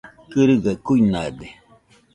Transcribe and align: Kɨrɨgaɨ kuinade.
Kɨrɨgaɨ 0.31 0.79
kuinade. 0.85 1.47